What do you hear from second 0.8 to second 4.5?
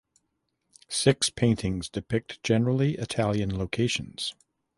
The six paintings depict generally Italian locations.